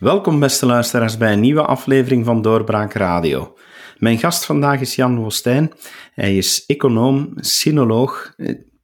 [0.00, 3.56] Welkom beste luisteraars bij een nieuwe aflevering van Doorbraak Radio.
[3.98, 5.72] Mijn gast vandaag is Jan Woestijn.
[6.14, 8.34] Hij is econoom, sinoloog,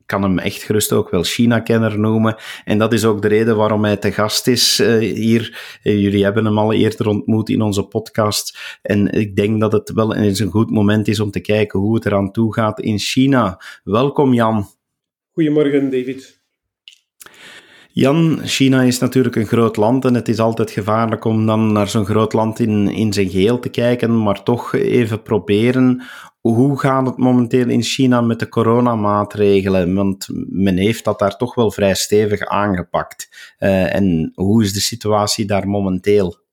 [0.07, 2.37] kan hem echt gerust ook wel China-kenner noemen.
[2.65, 5.79] En dat is ook de reden waarom hij te gast is uh, hier.
[5.83, 8.79] Uh, jullie hebben hem al eerder ontmoet in onze podcast.
[8.83, 11.95] En ik denk dat het wel eens een goed moment is om te kijken hoe
[11.95, 13.61] het eraan toe gaat in China.
[13.85, 14.67] Welkom Jan.
[15.33, 16.36] Goedemorgen David.
[17.99, 21.89] Jan, China is natuurlijk een groot land en het is altijd gevaarlijk om dan naar
[21.89, 26.03] zo'n groot land in, in zijn geheel te kijken, maar toch even proberen.
[26.41, 29.95] Hoe gaat het momenteel in China met de coronamaatregelen?
[29.95, 33.55] Want men heeft dat daar toch wel vrij stevig aangepakt.
[33.59, 36.46] Uh, en hoe is de situatie daar momenteel?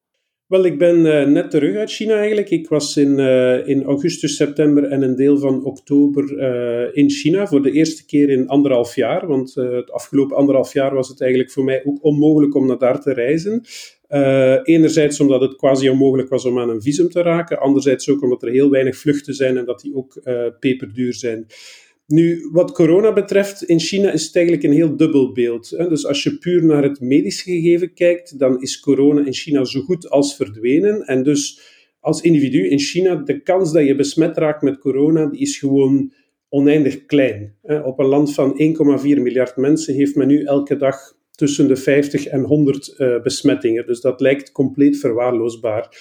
[0.53, 2.49] Wel, ik ben uh, net terug uit China eigenlijk.
[2.49, 7.47] Ik was in, uh, in augustus, september en een deel van oktober uh, in China
[7.47, 9.27] voor de eerste keer in anderhalf jaar.
[9.27, 13.02] Want het afgelopen anderhalf jaar was het eigenlijk voor mij ook onmogelijk om naar daar
[13.02, 13.61] te reizen.
[14.64, 17.59] enerzijds omdat het quasi onmogelijk was om aan een visum te raken.
[17.59, 20.22] Anderzijds ook omdat er heel weinig vluchten zijn en dat die ook
[20.59, 21.45] peperduur zijn.
[22.14, 25.69] Nu, wat corona betreft, in China is het eigenlijk een heel dubbel beeld.
[25.69, 29.81] Dus als je puur naar het medische gegeven kijkt, dan is corona in China zo
[29.81, 31.02] goed als verdwenen.
[31.02, 31.61] En dus
[32.00, 36.14] als individu in China, de kans dat je besmet raakt met corona, die is gewoon
[36.50, 37.55] oneindig klein.
[37.83, 38.61] Op een land van
[39.00, 43.86] 1,4 miljard mensen heeft men nu elke dag tussen de 50 en 100 eh, besmettingen.
[43.86, 45.98] Dus dat lijkt compleet verwaarloosbaar.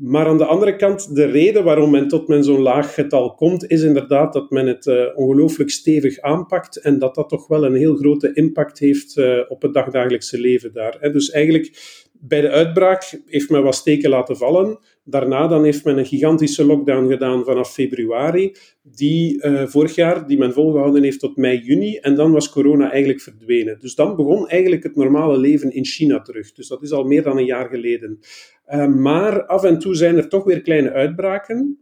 [0.00, 3.70] Maar aan de andere kant, de reden waarom men tot men zo'n laag getal komt,
[3.70, 7.74] is inderdaad dat men het uh, ongelooflijk stevig aanpakt en dat dat toch wel een
[7.74, 10.96] heel grote impact heeft uh, op het dagdagelijkse leven daar.
[11.00, 11.10] Hè.
[11.10, 11.78] Dus eigenlijk,
[12.12, 14.78] bij de uitbraak heeft men wat steken laten vallen.
[15.04, 20.38] Daarna dan heeft men een gigantische lockdown gedaan vanaf februari, die uh, vorig jaar, die
[20.38, 21.96] men volgehouden heeft tot mei, juni.
[21.96, 23.78] En dan was corona eigenlijk verdwenen.
[23.80, 26.52] Dus dan begon eigenlijk het normale leven in China terug.
[26.52, 28.18] Dus dat is al meer dan een jaar geleden.
[28.68, 31.78] Uh, maar af en toe zijn er toch weer kleine uitbraken.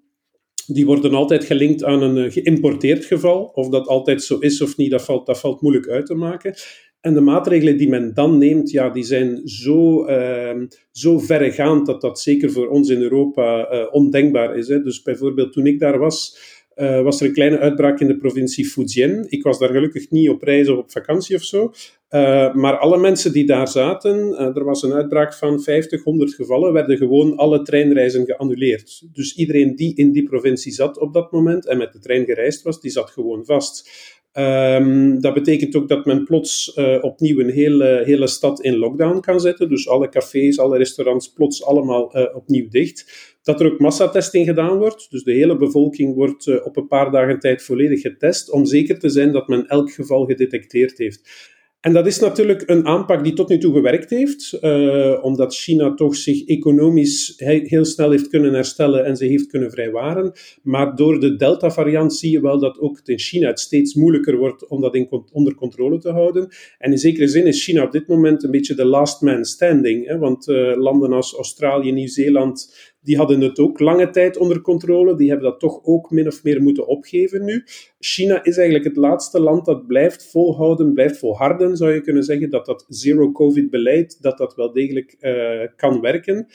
[0.66, 3.44] Die worden altijd gelinkt aan een uh, geïmporteerd geval.
[3.44, 6.54] Of dat altijd zo is of niet, dat valt, dat valt moeilijk uit te maken.
[7.00, 12.00] En de maatregelen die men dan neemt, ja, die zijn zo, uh, zo verregaand dat
[12.00, 14.68] dat zeker voor ons in Europa uh, ondenkbaar is.
[14.68, 14.82] Hè.
[14.82, 16.38] Dus bijvoorbeeld toen ik daar was,
[16.76, 19.24] uh, was er een kleine uitbraak in de provincie Fujian.
[19.28, 21.72] Ik was daar gelukkig niet op reis of op vakantie of zo.
[22.10, 26.72] Uh, maar alle mensen die daar zaten, er was een uitbraak van 50, 100 gevallen,
[26.72, 29.02] werden gewoon alle treinreizen geannuleerd.
[29.12, 32.62] Dus iedereen die in die provincie zat op dat moment en met de trein gereisd
[32.62, 33.90] was, die zat gewoon vast.
[34.32, 39.20] Um, dat betekent ook dat men plots uh, opnieuw een hele, hele stad in lockdown
[39.20, 39.68] kan zetten.
[39.68, 43.36] Dus alle cafés, alle restaurants plots allemaal uh, opnieuw dicht.
[43.42, 45.10] Dat er ook massatesting gedaan wordt.
[45.10, 48.50] Dus de hele bevolking wordt uh, op een paar dagen tijd volledig getest.
[48.50, 51.56] Om zeker te zijn dat men elk geval gedetecteerd heeft.
[51.80, 55.94] En dat is natuurlijk een aanpak die tot nu toe gewerkt heeft, uh, omdat China
[55.94, 60.32] toch zich economisch heel snel heeft kunnen herstellen en ze heeft kunnen vrijwaren.
[60.62, 64.36] Maar door de Delta-variant zie je wel dat ook het in China het steeds moeilijker
[64.36, 66.48] wordt om dat in, onder controle te houden.
[66.78, 70.06] En in zekere zin is China op dit moment een beetje de last man standing,
[70.06, 75.16] hè, want uh, landen als Australië, Nieuw-Zeeland, die hadden het ook lange tijd onder controle.
[75.16, 77.64] Die hebben dat toch ook min of meer moeten opgeven nu.
[77.98, 82.50] China is eigenlijk het laatste land dat blijft volhouden, blijft volharden, zou je kunnen zeggen,
[82.50, 86.46] dat dat zero-covid-beleid, dat dat wel degelijk uh, kan werken.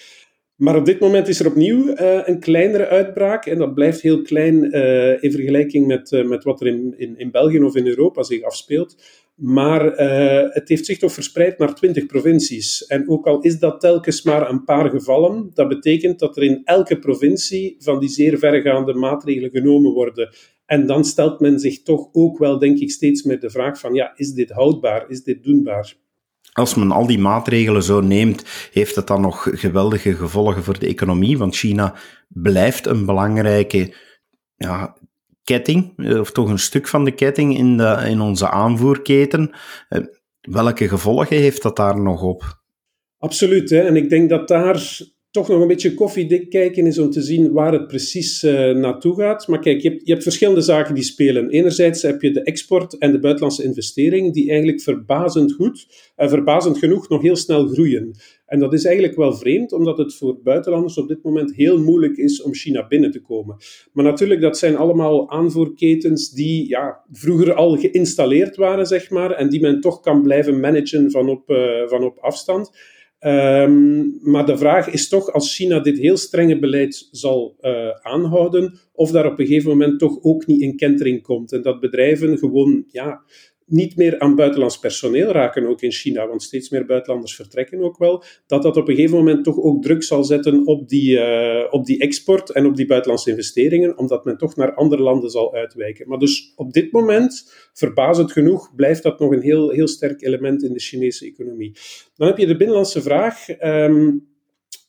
[0.56, 3.46] Maar op dit moment is er opnieuw uh, een kleinere uitbraak.
[3.46, 7.32] En dat blijft heel klein uh, in vergelijking met, met wat er in, in, in
[7.32, 8.96] België of in Europa zich afspeelt.
[9.36, 12.86] Maar uh, het heeft zich toch verspreid naar 20 provincies.
[12.86, 16.62] En ook al is dat telkens maar een paar gevallen, dat betekent dat er in
[16.64, 20.34] elke provincie van die zeer verregaande maatregelen genomen worden.
[20.66, 23.94] En dan stelt men zich toch ook wel, denk ik, steeds meer de vraag van,
[23.94, 25.10] ja, is dit houdbaar?
[25.10, 25.94] Is dit doenbaar?
[26.54, 30.88] Als men al die maatregelen zo neemt, heeft het dan nog geweldige gevolgen voor de
[30.88, 31.38] economie?
[31.38, 31.96] Want China
[32.28, 33.94] blijft een belangrijke
[34.56, 34.98] ja,
[35.44, 39.52] ketting, eh, of toch een stuk van de ketting in, de, in onze aanvoerketen.
[39.90, 40.02] Eh,
[40.42, 42.62] welke gevolgen heeft dat daar nog op?
[43.18, 43.82] Absoluut, hè?
[43.82, 45.00] en ik denk dat daar
[45.34, 49.16] toch nog een beetje koffiedik kijken is om te zien waar het precies uh, naartoe
[49.16, 49.48] gaat.
[49.48, 51.50] Maar kijk, je hebt, je hebt, verschillende zaken die spelen.
[51.50, 56.78] Enerzijds heb je de export en de buitenlandse investering, die eigenlijk verbazend goed en verbazend
[56.78, 58.16] genoeg nog heel snel groeien.
[58.46, 62.18] En dat is eigenlijk wel vreemd, omdat het voor buitenlanders op dit moment heel moeilijk
[62.18, 63.58] is om China binnen te komen.
[63.94, 69.50] Maar natuurlijk, dat zijn allemaal aanvoerketens die ja, vroeger al geïnstalleerd waren, zeg maar, en
[69.50, 72.72] die men toch kan blijven managen van op, uh, van op afstand.
[73.26, 78.80] Um, maar de vraag is toch, als China dit heel strenge beleid zal uh, aanhouden,
[78.92, 81.52] of daar op een gegeven moment toch ook niet in kentering komt.
[81.52, 83.22] En dat bedrijven gewoon ja,
[83.74, 87.98] niet meer aan buitenlands personeel raken, ook in China, want steeds meer buitenlanders vertrekken ook
[87.98, 91.64] wel, dat dat op een gegeven moment toch ook druk zal zetten op die, uh,
[91.70, 95.54] op die export en op die buitenlandse investeringen, omdat men toch naar andere landen zal
[95.54, 96.08] uitwijken.
[96.08, 100.64] Maar dus op dit moment, verbazend genoeg, blijft dat nog een heel, heel sterk element
[100.64, 101.76] in de Chinese economie.
[102.16, 103.50] Dan heb je de binnenlandse vraag.
[103.64, 104.32] Um,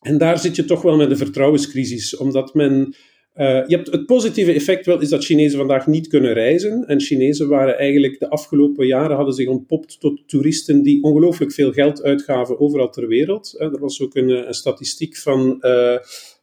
[0.00, 2.94] en daar zit je toch wel met een vertrouwenscrisis, omdat men
[3.34, 6.84] uh, je hebt het positieve effect wel is dat Chinezen vandaag niet kunnen reizen.
[6.86, 11.72] En Chinezen waren eigenlijk de afgelopen jaren hadden zich ontpopt tot toeristen die ongelooflijk veel
[11.72, 13.54] geld uitgaven overal ter wereld.
[13.58, 15.60] Uh, er was ook een, een statistiek van uh,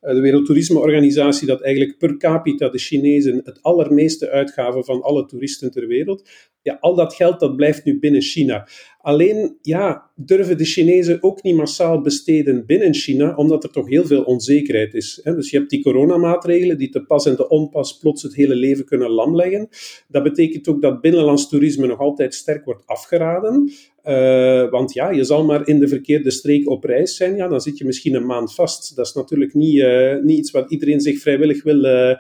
[0.02, 5.88] de Wereldtoerismeorganisatie dat eigenlijk per capita de Chinezen het allermeeste uitgaven van alle toeristen ter
[5.88, 6.30] wereld.
[6.62, 8.68] Ja, al dat geld dat blijft nu binnen China.
[9.02, 14.06] Alleen, ja, durven de Chinezen ook niet massaal besteden binnen China, omdat er toch heel
[14.06, 15.22] veel onzekerheid is.
[15.24, 18.86] Dus je hebt die coronamaatregelen die te pas en te onpas plots het hele leven
[18.86, 19.70] kunnen lamleggen.
[20.08, 23.72] Dat betekent ook dat binnenlands toerisme nog altijd sterk wordt afgeraden.
[24.06, 27.62] Uh, want ja, je zal maar in de verkeerde streek op reis zijn, ja, dan
[27.62, 28.96] zit je misschien een maand vast.
[28.96, 32.16] Dat is natuurlijk niet, uh, iets wat iedereen zich vrijwillig wil, uh,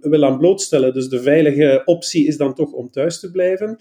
[0.00, 0.94] wil aan blootstellen.
[0.94, 3.78] Dus de veilige optie is dan toch om thuis te blijven.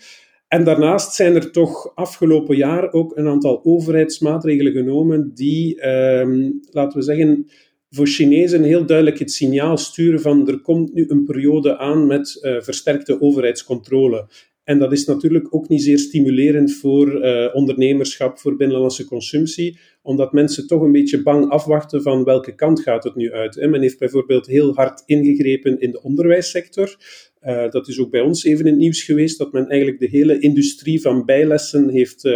[0.52, 6.98] En daarnaast zijn er toch afgelopen jaar ook een aantal overheidsmaatregelen genomen die, um, laten
[6.98, 7.48] we zeggen,
[7.90, 12.40] voor Chinezen heel duidelijk het signaal sturen van er komt nu een periode aan met
[12.42, 14.28] uh, versterkte overheidscontrole.
[14.64, 20.34] En dat is natuurlijk ook niet zeer stimulerend voor uh, ondernemerschap, voor binnenlandse consumptie, omdat
[20.34, 23.56] mensen toch een beetje bang afwachten van welke kant gaat het nu uit.
[23.56, 26.96] Men heeft bijvoorbeeld heel hard ingegrepen in de onderwijssector.
[27.48, 30.18] Uh, dat is ook bij ons even in het nieuws geweest, dat men eigenlijk de
[30.18, 32.34] hele industrie van bijlessen heeft, uh,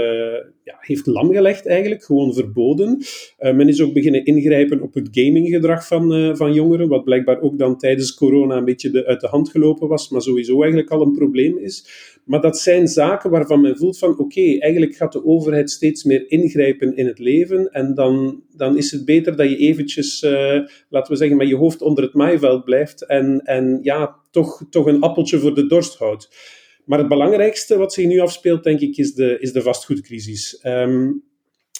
[0.63, 2.97] ja, heeft lamgelegd eigenlijk, gewoon verboden.
[3.39, 7.57] Uh, men is ook beginnen ingrijpen op het gaminggedrag van, van jongeren, wat blijkbaar ook
[7.57, 11.01] dan tijdens corona een beetje de, uit de hand gelopen was, maar sowieso eigenlijk al
[11.01, 11.87] een probleem is.
[12.23, 16.31] Maar dat zijn zaken waarvan men voelt van oké, eigenlijk gaat de overheid steeds meer
[16.31, 20.21] ingrijpen in het leven en dan, dan is het beter dat je eventjes,
[20.89, 24.85] laten we zeggen, met je hoofd onder het maaiveld blijft en, en ja, toch, toch
[24.85, 26.29] een appeltje voor de dorst houdt.
[26.85, 30.59] Maar het belangrijkste wat zich nu afspeelt, denk ik, is de, is de vastgoedcrisis.
[30.63, 31.23] Um,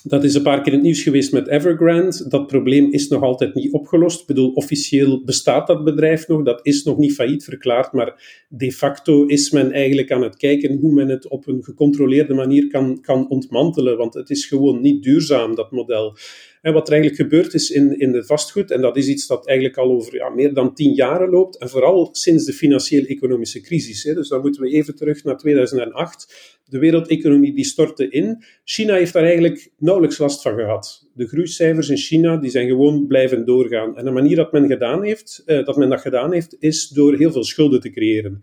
[0.07, 2.27] dat is een paar keer in het nieuws geweest met Evergrande.
[2.27, 4.21] Dat probleem is nog altijd niet opgelost.
[4.21, 6.43] Ik bedoel, officieel bestaat dat bedrijf nog.
[6.43, 7.91] Dat is nog niet failliet verklaard.
[7.91, 12.33] Maar de facto is men eigenlijk aan het kijken hoe men het op een gecontroleerde
[12.33, 13.97] manier kan, kan ontmantelen.
[13.97, 16.17] Want het is gewoon niet duurzaam, dat model.
[16.65, 19.47] En wat er eigenlijk gebeurd is in, in de vastgoed, en dat is iets dat
[19.47, 24.03] eigenlijk al over ja, meer dan tien jaren loopt, en vooral sinds de financieel-economische crisis.
[24.03, 24.13] Hè.
[24.13, 26.59] Dus dan moeten we even terug naar 2008.
[26.69, 28.43] De wereldeconomie die stortte in.
[28.63, 31.09] China heeft daar eigenlijk nauwelijks last van gehad.
[31.13, 33.97] De groeicijfers in China die zijn gewoon blijven doorgaan.
[33.97, 37.15] En de manier dat men, gedaan heeft, eh, dat, men dat gedaan heeft, is door
[37.15, 38.39] heel veel schulden te creëren.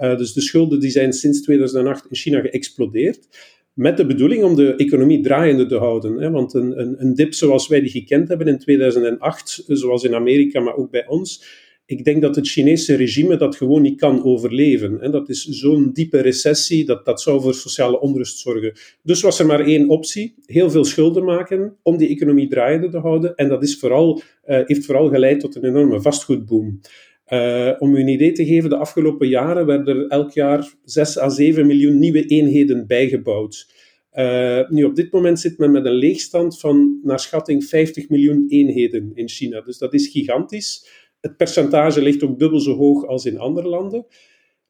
[0.00, 3.28] Uh, dus de schulden die zijn sinds 2008 in China geëxplodeerd
[3.74, 6.18] met de bedoeling om de economie draaiende te houden.
[6.18, 6.30] Hè?
[6.30, 10.60] Want een, een, een dip zoals wij die gekend hebben in 2008, zoals in Amerika,
[10.60, 15.00] maar ook bij ons, ik denk dat het Chinese regime dat gewoon niet kan overleven.
[15.00, 18.72] En dat is zo'n diepe recessie, dat, dat zou voor sociale onrust zorgen.
[19.02, 22.98] Dus was er maar één optie, heel veel schulden maken om die economie draaiende te
[22.98, 23.34] houden.
[23.34, 26.80] En dat is vooral, uh, heeft vooral geleid tot een enorme vastgoedboom.
[27.28, 31.18] Uh, om u een idee te geven, de afgelopen jaren werden er elk jaar 6
[31.18, 33.72] à 7 miljoen nieuwe eenheden bijgebouwd.
[34.12, 38.44] Uh, nu, op dit moment zit men met een leegstand van naar schatting 50 miljoen
[38.48, 39.60] eenheden in China.
[39.60, 40.88] Dus dat is gigantisch.
[41.20, 44.06] Het percentage ligt ook dubbel zo hoog als in andere landen.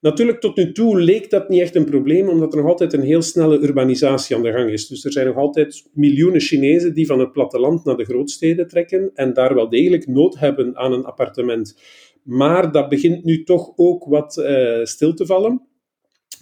[0.04, 3.02] Natuurlijk, tot nu toe leek dat niet echt een probleem, omdat er nog altijd een
[3.02, 4.86] heel snelle urbanisatie aan de gang is.
[4.86, 9.10] Dus er zijn nog altijd miljoenen Chinezen die van het platteland naar de grootsteden trekken
[9.14, 11.76] en daar wel degelijk nood hebben aan een appartement.
[12.24, 15.62] Maar dat begint nu toch ook wat uh, stil te vallen.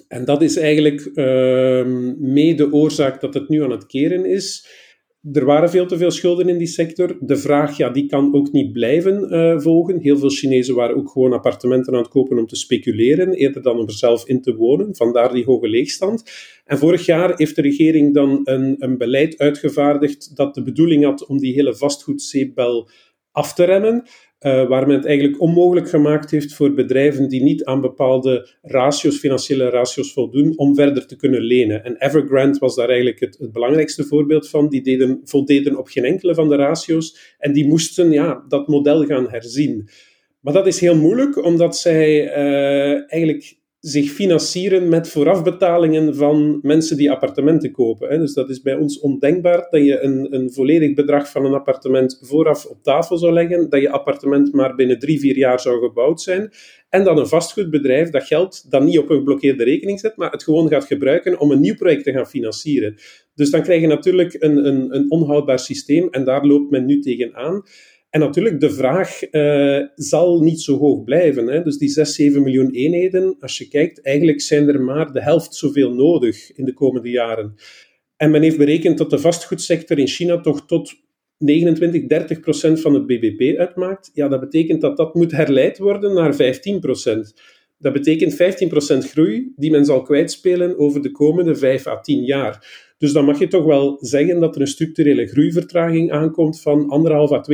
[0.08, 1.84] En dat is eigenlijk uh,
[2.18, 4.66] mee de oorzaak dat het nu aan het keren is.
[5.32, 7.16] Er waren veel te veel schulden in die sector.
[7.20, 9.98] De vraag, ja, die kan ook niet blijven uh, volgen.
[9.98, 13.78] Heel veel Chinezen waren ook gewoon appartementen aan het kopen om te speculeren, eerder dan
[13.78, 14.96] om er zelf in te wonen.
[14.96, 16.22] Vandaar die hoge leegstand.
[16.64, 21.26] En vorig jaar heeft de regering dan een, een beleid uitgevaardigd dat de bedoeling had
[21.26, 22.88] om die hele vastgoedzeepbel
[23.30, 24.04] af te remmen.
[24.46, 29.18] Uh, waar men het eigenlijk onmogelijk gemaakt heeft voor bedrijven die niet aan bepaalde ratios,
[29.18, 31.84] financiële ratios voldoen, om verder te kunnen lenen.
[31.84, 34.68] En Evergrande was daar eigenlijk het, het belangrijkste voorbeeld van.
[34.68, 39.04] Die deden, voldeden op geen enkele van de ratios en die moesten ja, dat model
[39.04, 39.88] gaan herzien.
[40.40, 46.96] Maar dat is heel moeilijk, omdat zij uh, eigenlijk zich financieren met voorafbetalingen van mensen
[46.96, 48.08] die appartementen kopen.
[48.08, 48.18] Hè.
[48.18, 52.18] Dus dat is bij ons ondenkbaar dat je een, een volledig bedrag van een appartement
[52.22, 56.20] vooraf op tafel zou leggen, dat je appartement maar binnen drie, vier jaar zou gebouwd
[56.20, 56.52] zijn,
[56.88, 60.42] en dat een vastgoedbedrijf dat geld dan niet op een geblokkeerde rekening zet, maar het
[60.42, 62.96] gewoon gaat gebruiken om een nieuw project te gaan financieren.
[63.34, 67.00] Dus dan krijg je natuurlijk een, een, een onhoudbaar systeem en daar loopt men nu
[67.00, 67.62] tegenaan.
[68.12, 71.46] En natuurlijk, de vraag uh, zal niet zo hoog blijven.
[71.46, 71.62] Hè.
[71.62, 75.54] Dus die 6, 7 miljoen eenheden, als je kijkt, eigenlijk zijn er maar de helft
[75.54, 77.54] zoveel nodig in de komende jaren.
[78.16, 80.94] En men heeft berekend dat de vastgoedsector in China toch tot
[81.38, 84.10] 29, 30 procent van het bbp uitmaakt.
[84.14, 87.34] Ja, dat betekent dat dat moet herleid worden naar 15 procent.
[87.78, 88.32] Dat betekent
[89.06, 92.91] 15% groei die men zal kwijtspelen over de komende 5 à 10 jaar.
[93.02, 97.14] Dus dan mag je toch wel zeggen dat er een structurele groeivertraging aankomt van 1,5
[97.14, 97.44] à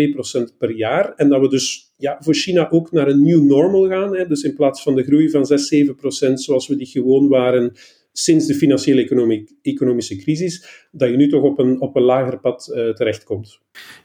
[0.51, 1.13] 2% per jaar.
[1.15, 4.17] En dat we dus ja, voor China ook naar een new normal gaan.
[4.17, 4.27] Hè.
[4.27, 7.73] Dus in plaats van de groei van 6, 7% zoals we die gewoon waren
[8.13, 12.73] sinds de financiële economische crisis, dat je nu toch op een, op een lager pad
[12.75, 13.59] uh, terechtkomt.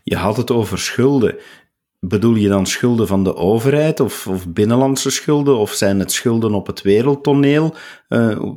[0.03, 1.35] Je had het over schulden.
[1.99, 5.57] Bedoel je dan schulden van de overheid of, of binnenlandse schulden?
[5.57, 7.73] Of zijn het schulden op het wereldtoneel?
[8.09, 8.53] Uh,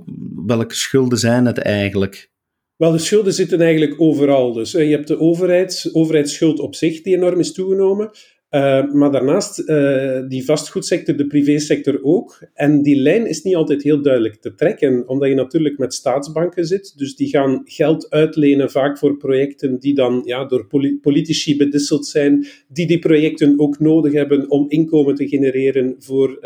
[0.47, 2.35] welke schulden zijn het eigenlijk?
[2.77, 4.53] Wel, de schulden zitten eigenlijk overal.
[4.53, 8.11] Dus je hebt de overheid, overheidsschuld op zich die enorm is toegenomen.
[8.51, 12.43] Uh, maar daarnaast uh, die vastgoedsector, de privésector ook.
[12.55, 16.67] En die lijn is niet altijd heel duidelijk te trekken, omdat je natuurlijk met staatsbanken
[16.67, 16.93] zit.
[16.97, 20.67] Dus die gaan geld uitlenen, vaak voor projecten die dan ja, door
[21.01, 26.41] politici bedisseld zijn, die die projecten ook nodig hebben om inkomen te genereren voor uh,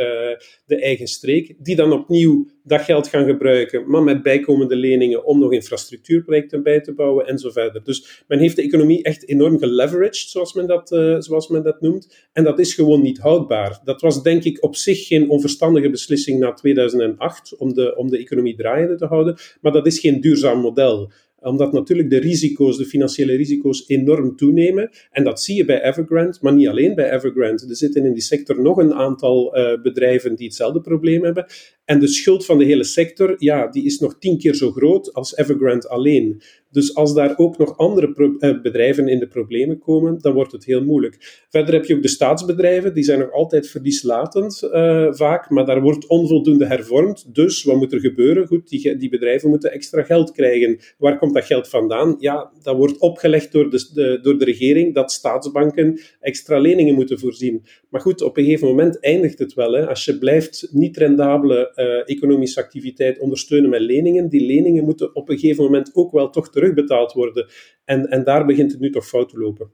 [0.67, 1.55] de eigen streek.
[1.59, 6.81] Die dan opnieuw dat geld gaan gebruiken, maar met bijkomende leningen om nog infrastructuurprojecten bij
[6.81, 7.85] te bouwen en zo verder.
[7.85, 11.81] Dus men heeft de economie echt enorm geleveraged, zoals men dat, uh, zoals men dat
[11.81, 12.29] noemt.
[12.33, 13.81] En dat is gewoon niet houdbaar.
[13.85, 18.19] Dat was denk ik op zich geen onverstandige beslissing na 2008 om de, om de
[18.19, 22.85] economie draaiende te houden, maar dat is geen duurzaam model omdat natuurlijk de risico's, de
[22.85, 24.91] financiële risico's, enorm toenemen.
[25.11, 27.67] En dat zie je bij Evergrande, maar niet alleen bij Evergrande.
[27.69, 31.47] Er zitten in die sector nog een aantal uh, bedrijven die hetzelfde probleem hebben.
[31.85, 35.15] En de schuld van de hele sector, ja, die is nog tien keer zo groot
[35.15, 36.43] als Evergrande alleen.
[36.71, 40.65] Dus als daar ook nog andere uh, bedrijven in de problemen komen, dan wordt het
[40.65, 41.45] heel moeilijk.
[41.49, 45.83] Verder heb je ook de staatsbedrijven, die zijn nog altijd verlieslatend uh, vaak, maar daar
[45.83, 47.35] wordt onvoldoende hervormd.
[47.35, 48.47] Dus wat moet er gebeuren?
[48.47, 50.79] Goed, die, die bedrijven moeten extra geld krijgen.
[50.99, 52.17] Waar komt dat geld vandaan?
[52.19, 57.63] Ja, dat wordt opgelegd door de, door de regering dat staatsbanken extra leningen moeten voorzien.
[57.91, 59.73] Maar goed, op een gegeven moment eindigt het wel.
[59.73, 59.89] Hè.
[59.89, 65.29] Als je blijft niet rendabele uh, economische activiteit ondersteunen met leningen, die leningen moeten op
[65.29, 67.47] een gegeven moment ook wel toch terugbetaald worden.
[67.85, 69.71] En, en daar begint het nu toch fout te lopen.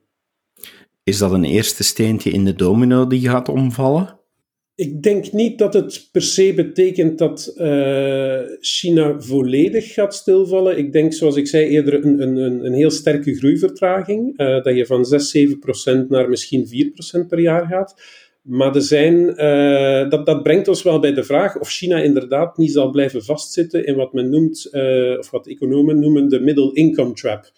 [1.02, 4.20] Is dat een eerste steentje in de domino die gaat omvallen?
[4.74, 10.78] Ik denk niet dat het per se betekent dat uh, China volledig gaat stilvallen.
[10.78, 14.40] Ik denk, zoals ik zei, eerder een, een, een heel sterke groeivertraging.
[14.40, 17.94] Uh, dat je van 6, 7 procent naar misschien 4 procent per jaar gaat.
[18.46, 22.72] Maar zijn, uh, dat, dat brengt ons wel bij de vraag of China inderdaad niet
[22.72, 24.70] zal blijven vastzitten in wat men noemt,
[25.18, 27.50] of wat economen noemen, de middle income trap.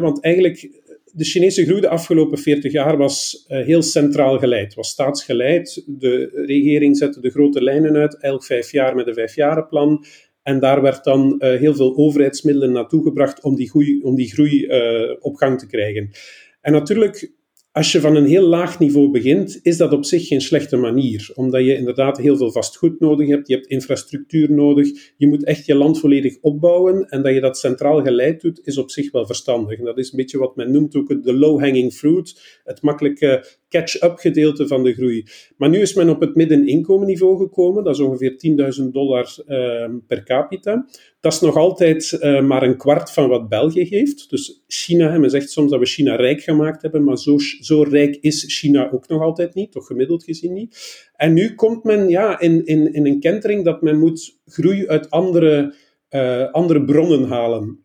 [0.00, 0.82] want eigenlijk
[1.12, 5.84] de Chinese groei de afgelopen 40 jaar was heel centraal geleid, was staatsgeleid.
[5.86, 10.04] De regering zette de grote lijnen uit, elk vijf jaar met een vijfjarenplan.
[10.42, 14.66] En daar werd dan heel veel overheidsmiddelen naartoe gebracht om die groei, om die groei
[15.20, 16.10] op gang te krijgen.
[16.60, 17.38] En natuurlijk
[17.72, 21.30] als je van een heel laag niveau begint, is dat op zich geen slechte manier.
[21.34, 25.66] Omdat je inderdaad heel veel vastgoed nodig hebt, je hebt infrastructuur nodig, je moet echt
[25.66, 27.08] je land volledig opbouwen.
[27.08, 29.78] En dat je dat centraal geleid doet, is op zich wel verstandig.
[29.78, 34.18] En dat is een beetje wat men noemt ook de low-hanging fruit, het makkelijke catch-up
[34.18, 35.24] gedeelte van de groei.
[35.56, 38.32] Maar nu is men op het middeninkomenniveau gekomen, dat is ongeveer
[38.82, 40.86] 10.000 dollar uh, per capita.
[41.20, 44.30] Dat is nog altijd uh, maar een kwart van wat België heeft.
[44.30, 48.16] Dus China, men zegt soms dat we China rijk gemaakt hebben, maar zo, zo rijk
[48.20, 51.08] is China ook nog altijd niet, toch gemiddeld gezien niet.
[51.16, 55.10] En nu komt men ja, in, in, in een kentering dat men moet groei uit
[55.10, 55.74] andere,
[56.10, 57.84] uh, andere bronnen halen.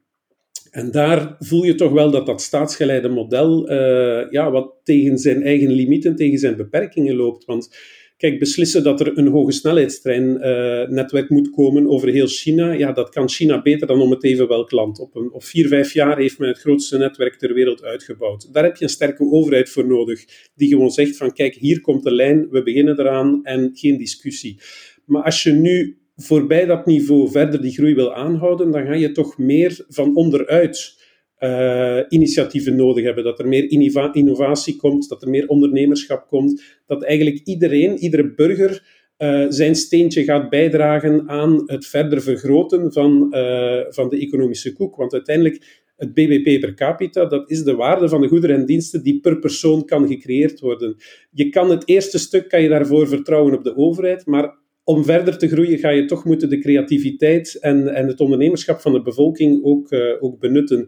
[0.75, 5.43] En daar voel je toch wel dat dat staatsgeleide model uh, ja, wat tegen zijn
[5.43, 7.45] eigen limieten, tegen zijn beperkingen loopt.
[7.45, 7.77] Want
[8.17, 13.09] kijk, beslissen dat er een hoge snelheidstreinnetwerk uh, moet komen over heel China, ja, dat
[13.09, 14.99] kan China beter dan om het even welk land.
[14.99, 18.53] Op, een, op vier, vijf jaar heeft men het grootste netwerk ter wereld uitgebouwd.
[18.53, 22.03] Daar heb je een sterke overheid voor nodig, die gewoon zegt van kijk, hier komt
[22.03, 24.59] de lijn, we beginnen eraan en geen discussie.
[25.05, 29.11] Maar als je nu voorbij dat niveau verder die groei wil aanhouden, dan ga je
[29.11, 31.03] toch meer van onderuit
[31.39, 33.23] uh, initiatieven nodig hebben.
[33.23, 33.71] Dat er meer
[34.13, 40.23] innovatie komt, dat er meer ondernemerschap komt, dat eigenlijk iedereen, iedere burger uh, zijn steentje
[40.23, 44.95] gaat bijdragen aan het verder vergroten van, uh, van de economische koek.
[44.95, 49.03] Want uiteindelijk, het BBP per capita, dat is de waarde van de goederen en diensten
[49.03, 50.95] die per persoon kan gecreëerd worden.
[51.31, 55.37] Je kan het eerste stuk, kan je daarvoor vertrouwen op de overheid, maar om verder
[55.37, 59.63] te groeien ga je toch moeten de creativiteit en, en het ondernemerschap van de bevolking
[59.63, 60.87] ook, uh, ook benutten.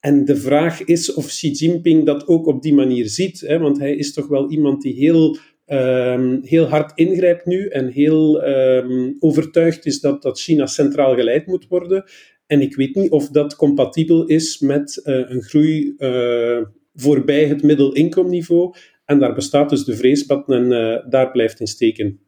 [0.00, 3.78] En de vraag is of Xi Jinping dat ook op die manier ziet, hè, want
[3.78, 5.36] hij is toch wel iemand die heel
[5.66, 11.46] um, heel hard ingrijpt nu en heel um, overtuigd is dat, dat China centraal geleid
[11.46, 12.04] moet worden.
[12.46, 16.58] En ik weet niet of dat compatibel is met uh, een groei uh,
[16.94, 18.74] voorbij het middelinkomniveau.
[19.04, 20.68] En daar bestaat dus de vrees dat men
[21.08, 22.20] daar blijft in steken.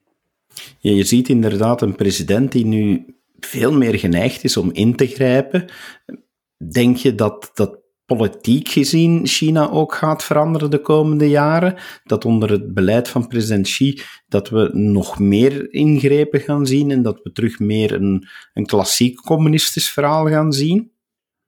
[0.84, 3.04] Ja, je ziet inderdaad een president die nu
[3.38, 5.64] veel meer geneigd is om in te grijpen.
[6.72, 11.74] Denk je dat, dat politiek gezien China ook gaat veranderen de komende jaren.
[12.04, 17.02] Dat onder het beleid van president Xi dat we nog meer ingrepen gaan zien en
[17.02, 20.93] dat we terug meer een, een klassiek communistisch verhaal gaan zien?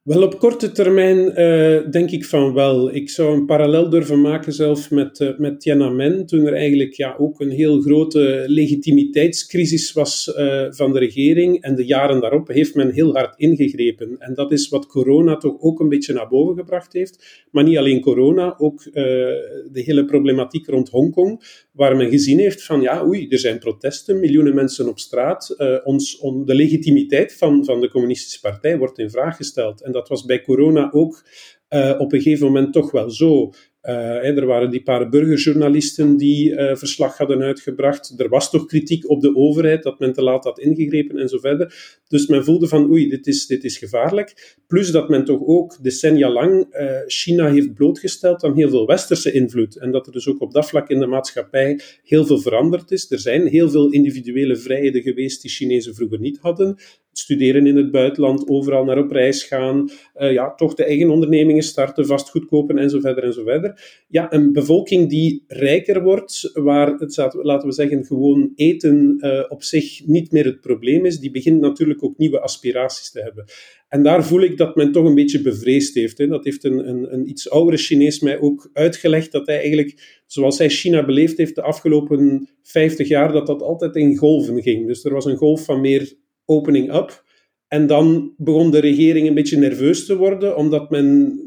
[0.06, 2.94] Wel, op korte termijn uh, denk ik van wel.
[2.94, 7.16] Ik zou een parallel durven maken zelf met, uh, met Tiananmen, toen er eigenlijk ja,
[7.18, 11.62] ook een heel grote legitimiteitscrisis was uh, van de regering.
[11.62, 14.16] En de jaren daarop heeft men heel hard ingegrepen.
[14.18, 17.44] En dat is wat corona toch ook een beetje naar boven gebracht heeft.
[17.50, 22.80] Maar niet alleen corona, ook de hele problematiek rond Hongkong, waar men gezien heeft van
[22.80, 25.56] ja, oei, er zijn protesten, miljoenen mensen op straat.
[25.84, 29.82] ons, on, de legitimiteit van, van de communistische partij wordt in vraag gesteld.
[29.96, 31.22] Dat was bij corona ook
[31.70, 33.52] uh, op een gegeven moment toch wel zo.
[33.82, 38.14] Uh, er waren die paar burgerjournalisten die uh, verslag hadden uitgebracht.
[38.16, 41.38] Er was toch kritiek op de overheid dat men te laat had ingegrepen en zo
[41.38, 41.98] verder.
[42.08, 44.56] Dus men voelde van oei, dit is, dit is gevaarlijk.
[44.66, 46.66] Plus dat men toch ook decennia lang
[47.06, 49.78] China heeft blootgesteld aan heel veel westerse invloed.
[49.78, 53.10] En dat er dus ook op dat vlak in de maatschappij heel veel veranderd is.
[53.10, 56.76] Er zijn heel veel individuele vrijheden geweest die Chinezen vroeger niet hadden
[57.18, 61.62] studeren in het buitenland, overal naar op reis gaan, uh, ja, toch de eigen ondernemingen
[61.62, 64.04] starten, vastgoed kopen en zo verder en zo verder.
[64.08, 69.62] Ja, een bevolking die rijker wordt, waar het, laten we zeggen, gewoon eten uh, op
[69.62, 73.44] zich niet meer het probleem is, die begint natuurlijk ook nieuwe aspiraties te hebben.
[73.88, 76.18] En daar voel ik dat men toch een beetje bevreesd heeft.
[76.18, 76.26] Hè.
[76.26, 80.58] Dat heeft een, een, een iets oudere Chinees mij ook uitgelegd, dat hij eigenlijk, zoals
[80.58, 84.86] hij China beleefd heeft de afgelopen 50 jaar, dat dat altijd in golven ging.
[84.86, 86.12] Dus er was een golf van meer
[86.46, 87.24] opening up.
[87.68, 91.40] En dan begon de regering een beetje nerveus te worden, omdat men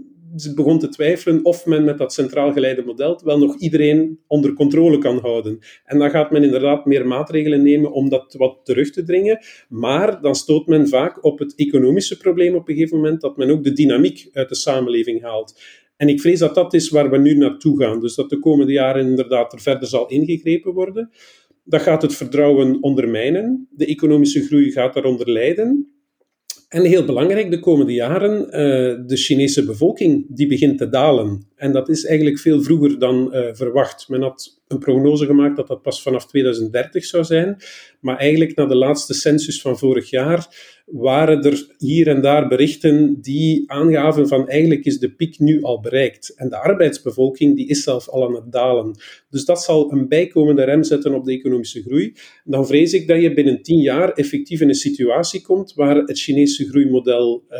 [0.55, 4.97] begon te twijfelen of men met dat centraal geleide model wel nog iedereen onder controle
[4.97, 5.59] kan houden.
[5.85, 9.39] En dan gaat men inderdaad meer maatregelen nemen om dat wat terug te dringen.
[9.69, 13.49] Maar dan stoot men vaak op het economische probleem op een gegeven moment, dat men
[13.49, 15.59] ook de dynamiek uit de samenleving haalt.
[15.97, 17.99] En ik vrees dat dat is waar we nu naartoe gaan.
[17.99, 21.11] Dus dat de komende jaren inderdaad er verder zal ingegrepen worden.
[21.69, 23.67] Dat gaat het vertrouwen ondermijnen.
[23.71, 25.93] De economische groei gaat daaronder lijden.
[26.69, 28.51] En heel belangrijk, de komende jaren, uh,
[29.07, 31.47] de Chinese bevolking die begint te dalen.
[31.55, 34.09] En dat is eigenlijk veel vroeger dan uh, verwacht.
[34.09, 37.57] Men had een prognose gemaakt dat dat pas vanaf 2030 zou zijn.
[37.99, 40.47] Maar eigenlijk na de laatste census van vorig jaar
[40.85, 45.79] waren er hier en daar berichten die aangaven van eigenlijk is de piek nu al
[45.79, 46.33] bereikt.
[46.35, 48.95] En de arbeidsbevolking die is zelf al aan het dalen.
[49.29, 52.13] Dus dat zal een bijkomende rem zetten op de economische groei.
[52.43, 56.19] Dan vrees ik dat je binnen tien jaar effectief in een situatie komt waar het
[56.19, 57.57] Chinese groeimodel uh,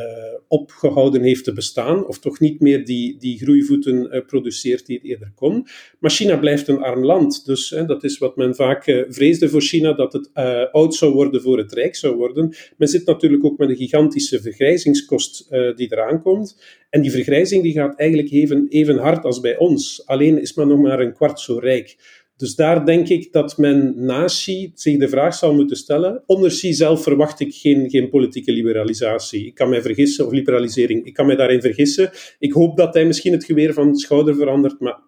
[0.52, 5.06] opgehouden heeft te bestaan, of toch niet meer die, die groeivoeten uh, produceert die het
[5.06, 5.68] eerder kon.
[6.00, 7.46] Maar China blijft een arm land.
[7.46, 10.30] Dus dat is wat men vaak uh, vreesde voor China, dat het
[10.72, 12.56] oud zou worden voor het rijk zou worden.
[12.78, 16.58] Men zit natuurlijk ook met een gigantische vergrijzingskost die eraan komt.
[16.90, 20.06] En die vergrijzing die gaat eigenlijk even, even hard als bij ons.
[20.06, 21.98] Alleen is men nog maar een kwart zo rijk.
[22.40, 26.24] Dus daar denk ik dat men na Xi zich de vraag zal moeten stellen.
[26.26, 29.46] Onder Xi zelf verwacht ik geen, geen politieke liberalisatie.
[29.46, 32.10] Ik kan mij vergissen, of liberalisering, ik kan mij daarin vergissen.
[32.40, 35.00] Ik hoop dat hij misschien het geweer van de schouder verandert, maar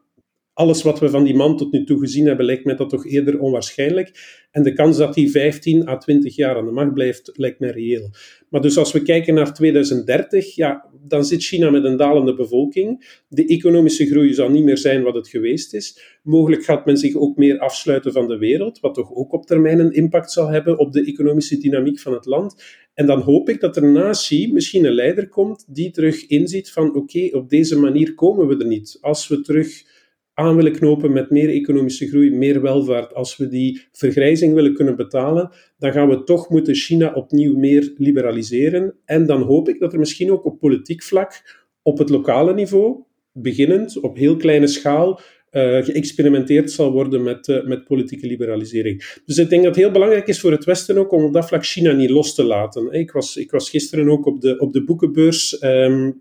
[0.62, 3.06] alles wat we van die man tot nu toe gezien hebben, lijkt mij dat toch
[3.06, 4.12] eerder onwaarschijnlijk.
[4.52, 7.70] En de kans dat hij 15 à 20 jaar aan de macht blijft, lijkt mij
[7.70, 8.10] reëel.
[8.50, 13.20] Maar dus als we kijken naar 2030, ja, dan zit China met een dalende bevolking.
[13.28, 16.20] De economische groei zal niet meer zijn wat het geweest is.
[16.24, 19.80] Mogelijk gaat men zich ook meer afsluiten van de wereld, wat toch ook op termijn
[19.80, 22.64] een impact zal hebben op de economische dynamiek van het land.
[22.94, 26.72] En dan hoop ik dat er na Xi misschien een leider komt die terug inziet
[26.72, 28.98] van oké, op deze manier komen we er niet.
[29.02, 29.84] Als we terug
[30.34, 34.96] aan willen knopen met meer economische groei, meer welvaart, als we die vergrijzing willen kunnen
[34.96, 38.96] betalen, dan gaan we toch moeten China opnieuw meer liberaliseren.
[39.06, 43.04] En dan hoop ik dat er misschien ook op politiek vlak, op het lokale niveau,
[43.34, 45.20] beginnend op heel kleine schaal,
[45.52, 49.20] geëxperimenteerd zal worden met, met politieke liberalisering.
[49.26, 51.48] Dus ik denk dat het heel belangrijk is voor het Westen ook om op dat
[51.48, 52.92] vlak China niet los te laten.
[52.92, 55.58] Ik was, ik was gisteren ook op de, op de boekenbeurs.
[55.58, 56.12] Ehm,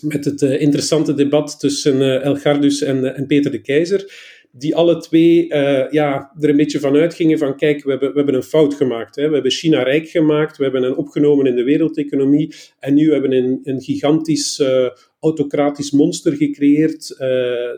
[0.00, 5.46] met het interessante debat tussen El Gardus en, en Peter de Keizer die alle twee
[5.90, 9.16] ja, er een beetje van uitgingen van kijk, we hebben, we hebben een fout gemaakt.
[9.16, 9.28] Hè.
[9.28, 13.30] We hebben China rijk gemaakt, we hebben hen opgenomen in de wereldeconomie en nu hebben
[13.30, 14.62] we een, een gigantisch
[15.20, 17.16] autocratisch monster gecreëerd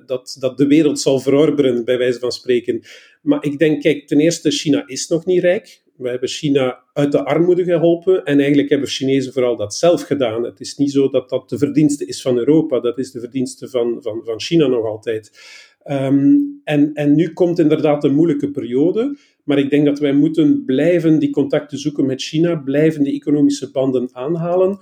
[0.06, 2.82] dat, dat de wereld zal verorberen, bij wijze van spreken.
[3.22, 5.82] Maar ik denk, kijk, ten eerste, China is nog niet rijk.
[5.98, 10.44] We hebben China uit de armoede geholpen en eigenlijk hebben Chinezen vooral dat zelf gedaan.
[10.44, 13.68] Het is niet zo dat dat de verdienste is van Europa, dat is de verdienste
[13.68, 15.30] van, van, van China nog altijd.
[15.90, 20.64] Um, en, en nu komt inderdaad een moeilijke periode, maar ik denk dat wij moeten
[20.64, 24.78] blijven die contacten zoeken met China, blijven die economische banden aanhalen,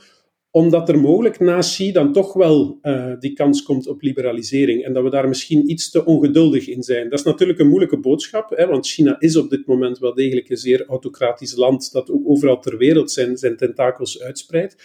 [0.56, 4.92] omdat er mogelijk na Xi dan toch wel uh, die kans komt op liberalisering en
[4.92, 7.08] dat we daar misschien iets te ongeduldig in zijn.
[7.08, 10.48] Dat is natuurlijk een moeilijke boodschap, hè, want China is op dit moment wel degelijk
[10.48, 14.76] een zeer autocratisch land dat ook overal ter wereld zijn, zijn tentakels uitspreidt.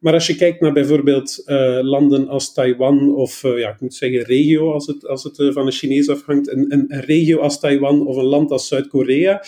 [0.00, 3.94] Maar als je kijkt naar bijvoorbeeld uh, landen als Taiwan of, uh, ja, ik moet
[3.94, 7.38] zeggen regio als het, als het uh, van de Chinees afhangt, een, een, een, regio
[7.38, 9.44] als Taiwan of een land als Zuid-Korea,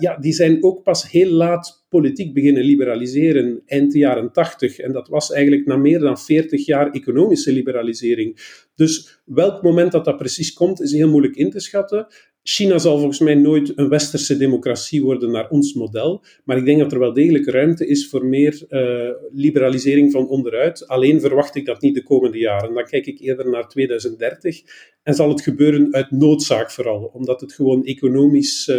[0.00, 4.78] ja, die zijn ook pas heel laat politiek beginnen liberaliseren, eind de jaren 80.
[4.78, 8.58] En dat was eigenlijk na meer dan 40 jaar economische liberalisering.
[8.74, 12.06] Dus welk moment dat dat precies komt, is heel moeilijk in te schatten.
[12.42, 16.78] China zal volgens mij nooit een westerse democratie worden naar ons model, maar ik denk
[16.78, 20.86] dat er wel degelijk ruimte is voor meer uh, liberalisering van onderuit.
[20.86, 22.74] Alleen verwacht ik dat niet de komende jaren.
[22.74, 24.62] Dan kijk ik eerder naar 2030
[25.02, 28.76] en zal het gebeuren uit noodzaak vooral, omdat het gewoon economisch uh,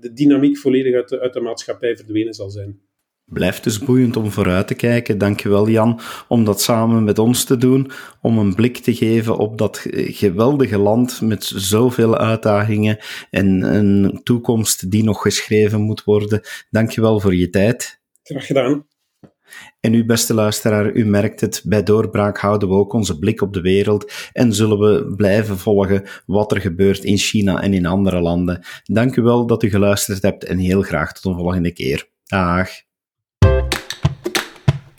[0.00, 2.87] de dynamiek volledig uit uit de maatschappij verdwenen zal zijn.
[3.28, 5.18] Blijft dus boeiend om vooruit te kijken.
[5.18, 9.58] Dankjewel Jan om dat samen met ons te doen, om een blik te geven op
[9.58, 12.98] dat geweldige land met zoveel uitdagingen
[13.30, 16.40] en een toekomst die nog geschreven moet worden.
[16.70, 18.00] Dankjewel voor je tijd.
[18.22, 18.86] Graag gedaan.
[19.80, 23.52] En u, beste luisteraar, u merkt het, bij Doorbraak houden we ook onze blik op
[23.52, 28.20] de wereld en zullen we blijven volgen wat er gebeurt in China en in andere
[28.20, 28.66] landen.
[28.84, 32.08] Dank u wel dat u geluisterd hebt en heel graag tot een volgende keer.
[32.24, 32.87] Dag.